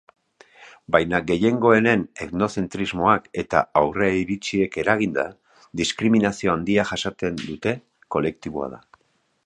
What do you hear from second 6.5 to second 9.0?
handia jasaten duen kolektiboa da.